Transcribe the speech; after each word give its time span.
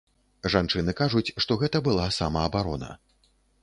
Жанчыны 0.53 0.95
кажуць, 1.03 1.25
што 1.45 1.61
гэта 1.65 1.85
была 1.91 2.11
самаабарона. 2.19 2.95